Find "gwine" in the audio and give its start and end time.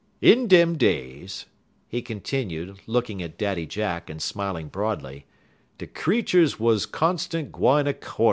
7.51-7.85